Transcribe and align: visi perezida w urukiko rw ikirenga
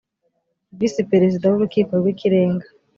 visi 0.77 1.01
perezida 1.11 1.45
w 1.47 1.53
urukiko 1.57 1.91
rw 1.99 2.05
ikirenga 2.13 2.65